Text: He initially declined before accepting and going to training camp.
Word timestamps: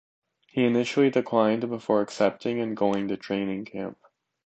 He 0.47 0.63
initially 0.65 1.11
declined 1.11 1.69
before 1.69 2.01
accepting 2.01 2.59
and 2.59 2.75
going 2.75 3.07
to 3.09 3.17
training 3.17 3.65
camp. 3.65 3.99